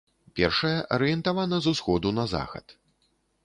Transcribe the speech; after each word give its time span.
Першая 0.37 0.79
арыентавана 0.97 1.61
з 1.67 1.75
усходу 1.77 2.15
на 2.21 2.27
захад. 2.35 2.65